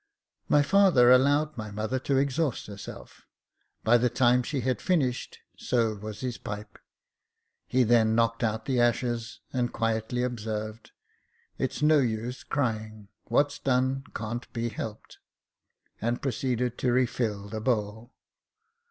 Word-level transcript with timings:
My 0.49 0.63
father 0.63 1.11
allowed 1.11 1.55
my 1.55 1.69
mother 1.69 1.99
to 1.99 2.17
exhaust 2.17 2.65
herself. 2.65 3.27
By 3.83 3.99
the 3.99 4.09
time 4.09 4.41
she 4.41 4.61
had 4.61 4.81
finished, 4.81 5.37
so 5.55 5.93
was 5.93 6.21
his 6.21 6.39
pipe; 6.39 6.79
he 7.67 7.83
then 7.83 8.15
knocked 8.15 8.43
out 8.43 8.65
the 8.65 8.79
ashes, 8.81 9.41
and 9.53 9.71
quietly 9.71 10.23
observed," 10.23 10.89
It's 11.59 11.83
no 11.83 11.99
use 11.99 12.43
crying; 12.43 13.09
what's 13.25 13.59
done 13.59 14.03
can't 14.15 14.51
be 14.53 14.69
helped," 14.69 15.19
and 16.01 16.19
proceeded 16.19 16.79
to 16.79 16.91
refill 16.91 17.47
the 17.47 17.61
bowl. 17.61 18.15